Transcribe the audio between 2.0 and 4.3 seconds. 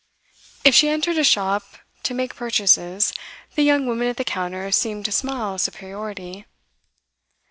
to make purchases, the young women at the